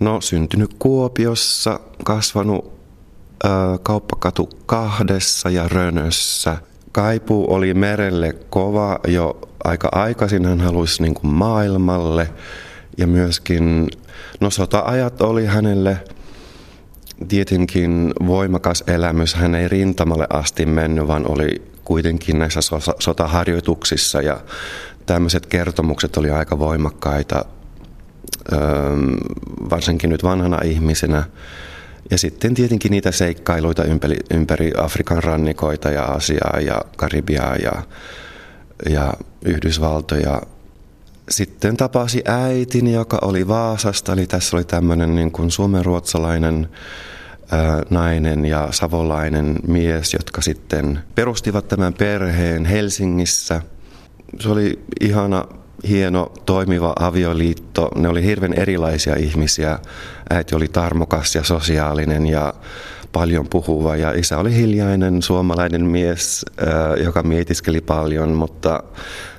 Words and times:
No 0.00 0.20
syntynyt 0.20 0.74
Kuopiossa, 0.78 1.80
kasvanut 2.04 2.72
ö, 3.44 3.48
kauppakatu 3.82 4.48
kahdessa 4.66 5.50
ja 5.50 5.68
Rönössä. 5.68 6.56
Kaipuu 6.92 7.54
oli 7.54 7.74
merelle 7.74 8.32
kova 8.50 8.98
jo 9.06 9.40
aika 9.64 9.88
aikaisin, 9.92 10.46
hän 10.46 10.60
halusi 10.60 11.02
niin 11.02 11.14
kuin 11.14 11.32
maailmalle 11.32 12.30
ja 12.98 13.06
myöskin, 13.06 13.88
no 14.40 14.50
sota-ajat 14.50 15.20
oli 15.20 15.46
hänelle 15.46 15.96
tietenkin 17.28 18.12
voimakas 18.26 18.84
elämys. 18.86 19.34
Hän 19.34 19.54
ei 19.54 19.68
rintamalle 19.68 20.26
asti 20.30 20.66
mennyt, 20.66 21.06
vaan 21.06 21.30
oli 21.30 21.62
kuitenkin 21.84 22.38
näissä 22.38 22.60
sotaharjoituksissa 22.98 24.22
ja 24.22 24.40
tämmöiset 25.06 25.46
kertomukset 25.46 26.16
oli 26.16 26.30
aika 26.30 26.58
voimakkaita, 26.58 27.44
varsinkin 29.70 30.10
nyt 30.10 30.22
vanhana 30.22 30.58
ihmisenä. 30.64 31.24
Ja 32.10 32.18
sitten 32.18 32.54
tietenkin 32.54 32.90
niitä 32.90 33.12
seikkailuita 33.12 33.84
ympäri, 33.84 34.16
ympäri 34.30 34.72
Afrikan 34.78 35.22
rannikoita 35.22 35.90
ja 35.90 36.04
Asiaa 36.04 36.60
ja 36.60 36.80
Karibiaa 36.96 37.56
ja, 37.56 37.72
ja 38.90 39.14
Yhdysvaltoja. 39.44 40.42
Sitten 41.30 41.76
tapasi 41.76 42.22
äitin, 42.26 42.92
joka 42.92 43.18
oli 43.22 43.48
Vaasasta, 43.48 44.12
eli 44.12 44.26
tässä 44.26 44.56
oli 44.56 44.64
tämmöinen 44.64 45.14
niin 45.14 45.30
kuin 45.30 45.50
suomenruotsalainen 45.50 46.68
ää, 47.50 47.82
nainen 47.90 48.44
ja 48.44 48.68
savolainen 48.70 49.56
mies, 49.66 50.12
jotka 50.12 50.40
sitten 50.40 50.98
perustivat 51.14 51.68
tämän 51.68 51.94
perheen 51.94 52.64
Helsingissä. 52.64 53.62
Se 54.40 54.48
oli 54.48 54.78
ihana, 55.00 55.44
hieno, 55.88 56.32
toimiva 56.46 56.92
avioliitto. 56.98 57.90
Ne 57.96 58.08
oli 58.08 58.24
hirveän 58.24 58.54
erilaisia 58.54 59.16
ihmisiä. 59.16 59.78
Äiti 60.30 60.54
oli 60.54 60.68
tarmokas 60.68 61.34
ja 61.34 61.44
sosiaalinen 61.44 62.26
ja 62.26 62.54
paljon 63.12 63.48
puhuva 63.48 63.96
ja 63.96 64.12
isä 64.12 64.38
oli 64.38 64.54
hiljainen 64.54 65.22
suomalainen 65.22 65.84
mies, 65.84 66.46
ää, 66.58 66.96
joka 66.96 67.22
mietiskeli 67.22 67.80
paljon, 67.80 68.28
mutta 68.28 68.82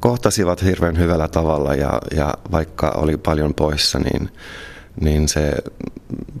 kohtasivat 0.00 0.62
hirveän 0.62 0.98
hyvällä 0.98 1.28
tavalla 1.28 1.74
ja, 1.74 2.00
ja 2.16 2.34
vaikka 2.52 2.92
oli 2.96 3.16
paljon 3.16 3.54
poissa, 3.54 3.98
niin, 3.98 4.28
niin 5.00 5.28
se 5.28 5.52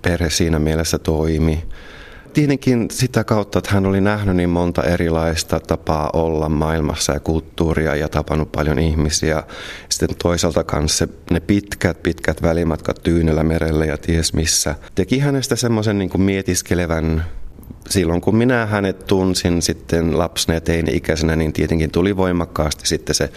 perhe 0.02 0.30
siinä 0.30 0.58
mielessä 0.58 0.98
toimi. 0.98 1.64
Tietenkin 2.32 2.86
sitä 2.90 3.24
kautta, 3.24 3.58
että 3.58 3.70
hän 3.74 3.86
oli 3.86 4.00
nähnyt 4.00 4.36
niin 4.36 4.50
monta 4.50 4.82
erilaista 4.82 5.60
tapaa 5.60 6.10
olla 6.12 6.48
maailmassa 6.48 7.12
ja 7.12 7.20
kulttuuria 7.20 7.96
ja 7.96 8.08
tapannut 8.08 8.52
paljon 8.52 8.78
ihmisiä. 8.78 9.42
Sitten 9.88 10.16
toisaalta 10.22 10.64
kanssa 10.64 11.08
ne 11.30 11.40
pitkät, 11.40 12.02
pitkät 12.02 12.42
välimatkat 12.42 13.02
Tyynellä 13.02 13.42
merellä 13.42 13.84
ja 13.84 13.98
ties 13.98 14.32
missä. 14.32 14.74
Teki 14.94 15.18
hänestä 15.18 15.56
semmoisen 15.56 15.98
niin 15.98 16.22
mietiskelevän. 16.22 17.24
Silloin 17.88 18.20
kun 18.20 18.36
minä 18.36 18.66
hänet 18.66 19.06
tunsin 19.06 19.62
sitten 19.62 20.18
lapsena 20.18 20.54
ja 20.54 20.60
teini-ikäisenä, 20.60 21.36
niin 21.36 21.52
tietenkin 21.52 21.90
tuli 21.90 22.16
voimakkaasti 22.16 22.88
sitten 22.88 23.14
se 23.14 23.30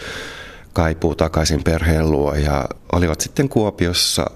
kaipuu 0.72 1.14
takaisin 1.14 1.64
perheen 1.64 2.10
luo. 2.10 2.34
Ja 2.34 2.64
olivat 2.92 3.20
sitten 3.20 3.48
Kuopiossa 3.48 4.30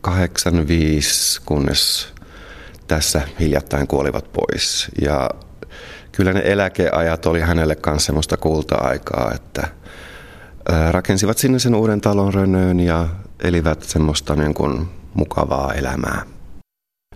85, 0.00 1.40
kunnes 1.44 2.12
tässä 2.92 3.22
hiljattain 3.40 3.86
kuolivat 3.86 4.32
pois. 4.32 4.88
Ja 5.02 5.30
kyllä 6.12 6.32
ne 6.32 6.42
eläkeajat 6.44 7.26
oli 7.26 7.40
hänelle 7.40 7.74
kanssa 7.74 8.06
semmoista 8.06 8.36
kulta-aikaa, 8.36 9.32
että 9.34 9.68
rakensivat 10.90 11.38
sinne 11.38 11.58
sen 11.58 11.74
uuden 11.74 12.00
talon 12.00 12.34
Rönöön 12.34 12.80
ja 12.80 13.08
elivät 13.44 13.82
semmoista 13.82 14.36
niin 14.36 14.54
kuin 14.54 14.88
mukavaa 15.14 15.74
elämää. 15.74 16.22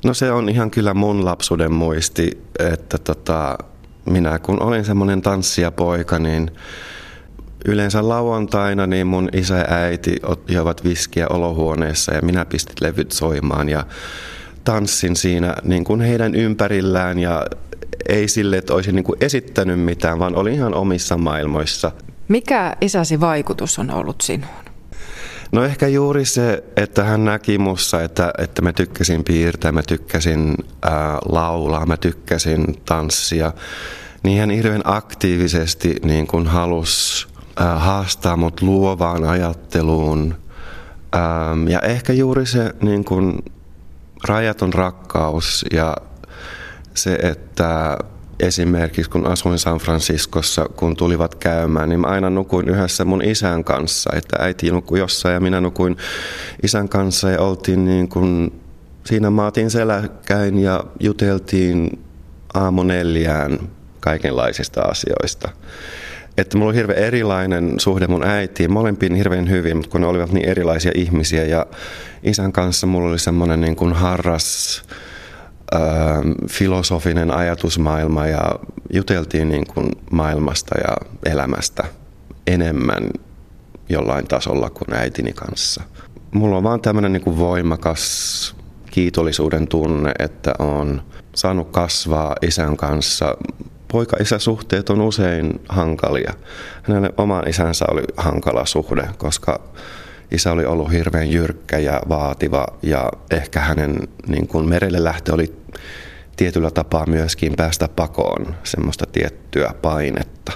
No 0.05 0.15
se 0.15 0.33
on 0.33 0.49
ihan 0.49 0.71
kyllä 0.71 0.95
mun 0.95 1.25
lapsuuden 1.25 1.73
muisti, 1.73 2.43
että 2.59 2.99
tota, 2.99 3.59
minä 4.05 4.39
kun 4.39 4.63
olin 4.63 4.85
semmoinen 4.85 5.23
tanssijapoika, 5.23 6.19
niin 6.19 6.51
yleensä 7.65 8.09
lauantaina 8.09 8.87
niin 8.87 9.07
mun 9.07 9.29
isä 9.33 9.57
ja 9.57 9.67
äiti 9.69 10.17
joivat 10.49 10.85
viskiä 10.85 11.27
olohuoneessa 11.29 12.15
ja 12.15 12.23
minä 12.23 12.45
pistin 12.45 12.77
levyt 12.81 13.13
soimaan 13.13 13.69
ja 13.69 13.87
tanssin 14.67 15.17
siinä 15.17 15.55
niin 15.63 15.85
kuin 15.85 16.01
heidän 16.01 16.35
ympärillään 16.35 17.19
ja 17.19 17.47
ei 18.09 18.29
sille, 18.29 18.57
että 18.57 18.75
olisin 18.75 18.95
niin 18.95 19.05
kuin 19.05 19.17
esittänyt 19.21 19.81
mitään, 19.81 20.19
vaan 20.19 20.37
olin 20.37 20.55
ihan 20.55 20.75
omissa 20.75 21.17
maailmoissa. 21.17 21.93
Mikä 22.29 22.77
isäsi 22.81 23.21
vaikutus 23.21 23.79
on 23.79 23.91
ollut 23.91 24.21
sinuun? 24.21 24.67
No 25.53 25.65
ehkä 25.65 25.89
juuri 25.89 26.25
se, 26.25 26.65
että 26.77 27.05
hän 27.05 27.25
näki 27.25 27.59
mussa, 27.59 28.03
että, 28.03 28.33
että 28.39 28.63
mä 28.63 28.73
tykkäsin 28.73 29.25
piirtää, 29.25 29.73
mä 29.73 29.83
tykkäsin 29.83 30.55
ää, 30.83 31.19
laulaa, 31.29 31.87
mä 31.87 31.97
tykkäsin 31.97 32.65
tanssia. 32.85 33.53
Niin 34.23 34.41
hän 34.41 34.51
hirveän 34.51 34.83
aktiivisesti 34.85 35.97
niin 36.05 36.27
kun 36.27 36.47
halusi 36.47 37.27
ää, 37.57 37.79
haastaa 37.79 38.37
mut 38.37 38.63
luovaan 38.63 39.25
ajatteluun. 39.25 40.35
Ää, 41.13 41.57
ja 41.69 41.81
ehkä 41.81 42.13
juuri 42.13 42.47
se 42.47 42.75
niin 42.83 43.05
kun, 43.05 43.39
rajaton 44.27 44.75
rakkaus 44.75 45.65
ja 45.73 45.97
se, 46.95 47.15
että 47.15 47.99
esimerkiksi 48.41 49.11
kun 49.11 49.27
asuin 49.27 49.59
San 49.59 49.79
Franciscossa, 49.79 50.67
kun 50.77 50.97
tulivat 50.97 51.35
käymään, 51.35 51.89
niin 51.89 52.01
mä 52.01 52.07
aina 52.07 52.31
nukuin 52.31 52.69
yhdessä 52.69 53.05
mun 53.05 53.23
isän 53.23 53.65
kanssa. 53.65 54.11
Että 54.17 54.37
äiti 54.41 54.71
nukui 54.71 54.99
jossain 54.99 55.35
ja 55.35 55.41
minä 55.41 55.61
nukuin 55.61 55.97
isän 56.63 56.89
kanssa 56.89 57.31
ja 57.31 57.41
oltiin 57.41 57.85
niin 57.85 58.09
kuin, 58.09 58.61
siinä 59.05 59.31
maatin 59.31 59.71
seläkkäin 59.71 60.59
ja 60.59 60.85
juteltiin 61.01 62.05
aamu 62.55 62.83
neljään 62.83 63.59
kaikenlaisista 64.01 64.83
asioista. 64.83 65.49
Että 66.39 66.59
mulla 66.59 66.71
oli 66.71 66.77
hirveän 66.77 66.99
erilainen 66.99 67.75
suhde 67.81 68.07
mun 68.07 68.25
äitiin, 68.25 68.73
molempiin 68.73 69.15
hirveän 69.15 69.51
hyvin, 69.51 69.77
mutta 69.77 69.91
kun 69.91 70.01
ne 70.01 70.07
olivat 70.07 70.33
niin 70.33 70.49
erilaisia 70.49 70.93
ihmisiä 70.95 71.45
ja 71.45 71.67
isän 72.23 72.53
kanssa 72.53 72.87
mulla 72.87 73.09
oli 73.09 73.19
semmoinen 73.19 73.61
niin 73.61 73.77
kuin 73.77 73.93
harras, 73.93 74.83
filosofinen 76.49 77.31
ajatusmaailma 77.31 78.27
ja 78.27 78.59
juteltiin 78.93 79.49
niin 79.49 79.67
kuin 79.67 79.91
maailmasta 80.11 80.75
ja 80.79 80.97
elämästä 81.33 81.85
enemmän 82.47 83.11
jollain 83.89 84.27
tasolla 84.27 84.71
kuin 84.71 84.99
äitini 84.99 85.33
kanssa. 85.33 85.83
Mulla 86.31 86.57
on 86.57 86.63
vaan 86.63 86.81
tämmöinen 86.81 87.13
niin 87.13 87.23
kuin 87.23 87.39
voimakas 87.39 88.57
kiitollisuuden 88.91 89.69
tunne, 89.69 90.13
että 90.19 90.55
on 90.59 91.03
saanut 91.35 91.71
kasvaa 91.71 92.37
isän 92.43 92.77
kanssa. 92.77 93.37
Poika-isä-suhteet 93.97 94.91
on 94.91 95.01
usein 95.01 95.61
hankalia. 95.69 96.33
Hänelle 96.83 97.11
oman 97.17 97.49
isänsä 97.49 97.85
oli 97.91 98.03
hankala 98.17 98.67
suhde, 98.67 99.09
koska 99.19 99.61
isä 100.31 100.53
oli 100.53 100.65
ollut 100.65 100.93
hirveän 100.93 101.31
jyrkkä 101.31 101.79
ja 101.79 102.01
vaativa 102.09 102.67
ja 102.83 103.11
ehkä 103.31 103.61
hänen 103.61 104.09
niin 104.27 104.49
kuin 104.49 104.69
merelle 104.69 105.05
lähtö 105.05 105.35
oli 105.35 105.57
tietyllä 106.37 106.71
tapaa 106.71 107.07
myöskin 107.07 107.53
päästä 107.57 107.89
pakoon 107.89 108.55
semmoista 108.65 109.05
tiettyä 109.13 109.75
painetta. 109.83 110.53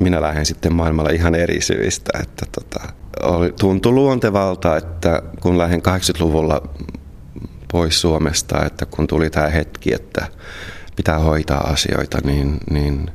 Minä 0.00 0.20
lähden 0.20 0.46
sitten 0.46 0.74
maailmalla 0.74 1.10
ihan 1.10 1.34
eri 1.34 1.60
syistä, 1.60 2.18
että 2.22 2.46
tota, 2.52 2.92
oli, 3.22 3.52
tuntui 3.60 3.92
luontevalta, 3.92 4.76
että 4.76 5.22
kun 5.40 5.58
lähden 5.58 5.80
80-luvulla 5.80 6.62
pois 7.72 8.00
Suomesta, 8.00 8.64
että 8.66 8.86
kun 8.86 9.06
tuli 9.06 9.30
tämä 9.30 9.48
hetki, 9.48 9.94
että 9.94 10.26
pitää 10.98 11.18
hoitaa 11.18 11.60
asioita, 11.60 12.18
niin, 12.24 12.58
niin 12.70 13.10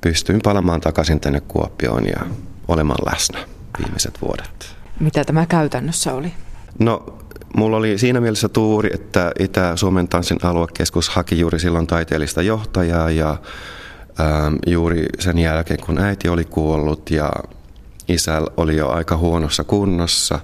pystyin 0.00 0.40
palaamaan 0.44 0.80
takaisin 0.80 1.20
tänne 1.20 1.40
Kuopioon 1.40 2.06
ja 2.06 2.26
olemaan 2.68 3.12
läsnä 3.12 3.38
viimeiset 3.78 4.18
vuodet. 4.22 4.76
Mitä 5.00 5.24
tämä 5.24 5.46
käytännössä 5.46 6.14
oli? 6.14 6.32
No, 6.78 7.18
mulla 7.56 7.76
oli 7.76 7.98
siinä 7.98 8.20
mielessä 8.20 8.48
tuuri, 8.48 8.90
että 8.94 9.32
Itä-Suomen 9.38 10.08
tanssin 10.08 10.38
aluekeskus 10.42 11.08
haki 11.08 11.38
juuri 11.38 11.58
silloin 11.58 11.86
taiteellista 11.86 12.42
johtajaa 12.42 13.10
ja 13.10 13.36
ähm, 14.20 14.54
juuri 14.66 15.06
sen 15.18 15.38
jälkeen, 15.38 15.80
kun 15.86 15.98
äiti 15.98 16.28
oli 16.28 16.44
kuollut 16.44 17.10
ja 17.10 17.32
isä 18.08 18.42
oli 18.56 18.76
jo 18.76 18.88
aika 18.88 19.16
huonossa 19.16 19.64
kunnossa, 19.64 20.40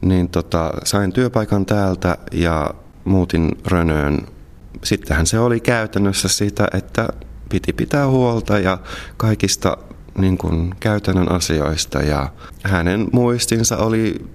niin 0.00 0.28
tota, 0.28 0.72
sain 0.84 1.12
työpaikan 1.12 1.66
täältä 1.66 2.18
ja 2.32 2.70
muutin 3.04 3.50
Rönöön. 3.66 4.33
Sittenhän 4.82 5.26
se 5.26 5.38
oli 5.38 5.60
käytännössä 5.60 6.28
sitä, 6.28 6.68
että 6.74 7.08
piti 7.48 7.72
pitää 7.72 8.08
huolta 8.08 8.58
ja 8.58 8.78
kaikista 9.16 9.76
niin 10.18 10.38
kuin 10.38 10.74
käytännön 10.80 11.32
asioista. 11.32 12.02
Ja 12.02 12.28
hänen 12.62 13.06
muistinsa 13.12 13.76
oli 13.76 14.26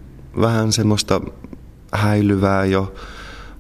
vähän 0.42 0.72
semmoista 0.72 1.22
häilyvää 1.94 2.66
jo, 2.66 2.94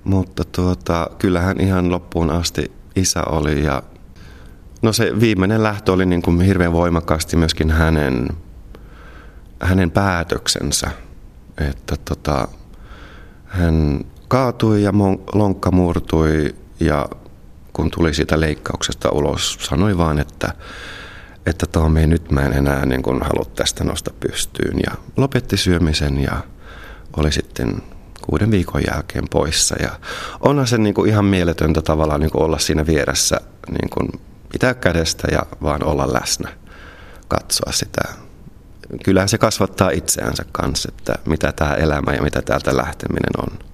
mutta 0.03 0.43
tuota, 0.43 1.09
kyllähän 1.19 1.61
ihan 1.61 1.91
loppuun 1.91 2.29
asti 2.29 2.71
isä 2.95 3.23
oli. 3.23 3.63
Ja 3.63 3.83
no 4.81 4.93
se 4.93 5.19
viimeinen 5.19 5.63
lähtö 5.63 5.93
oli 5.93 6.05
niin 6.05 6.21
kuin 6.21 6.41
hirveän 6.41 6.73
voimakkaasti 6.73 7.37
myöskin 7.37 7.71
hänen, 7.71 8.27
hänen 9.61 9.91
päätöksensä, 9.91 10.91
että 11.57 11.95
tota, 12.05 12.47
hän 13.45 14.05
kaatui 14.27 14.83
ja 14.83 14.93
lonkka 15.33 15.71
murtui 15.71 16.55
ja 16.79 17.09
kun 17.73 17.91
tuli 17.91 18.13
siitä 18.13 18.39
leikkauksesta 18.39 19.09
ulos, 19.09 19.57
sanoi 19.61 19.97
vaan, 19.97 20.19
että, 20.19 20.53
että 21.45 21.65
Tomi, 21.65 22.07
nyt 22.07 22.31
mä 22.31 22.41
en 22.41 22.53
enää 22.53 22.85
niin 22.85 23.03
kuin 23.03 23.21
halua 23.21 23.45
tästä 23.55 23.83
nosta 23.83 24.11
pystyyn. 24.19 24.79
Ja 24.85 24.95
lopetti 25.17 25.57
syömisen 25.57 26.23
ja 26.23 26.43
oli 27.17 27.31
sitten 27.31 27.81
kuuden 28.21 28.51
viikon 28.51 28.81
jälkeen 28.91 29.25
poissa. 29.31 29.75
Ja 29.81 29.99
onhan 30.39 30.67
se 30.67 30.77
niin 30.77 30.93
kuin 30.93 31.09
ihan 31.09 31.25
mieletöntä 31.25 31.81
tavallaan 31.81 32.21
niin 32.21 32.31
kuin 32.31 32.43
olla 32.43 32.59
siinä 32.59 32.85
vieressä, 32.85 33.41
niin 33.69 34.19
pitää 34.51 34.73
kädestä 34.73 35.27
ja 35.31 35.43
vaan 35.63 35.83
olla 35.83 36.13
läsnä, 36.13 36.49
katsoa 37.27 37.71
sitä. 37.71 38.01
Kyllähän 39.03 39.29
se 39.29 39.37
kasvattaa 39.37 39.89
itseänsä 39.89 40.45
kanssa, 40.51 40.89
että 40.97 41.13
mitä 41.25 41.51
tämä 41.51 41.73
elämä 41.73 42.13
ja 42.13 42.21
mitä 42.21 42.41
täältä 42.41 42.77
lähteminen 42.77 43.33
on. 43.37 43.68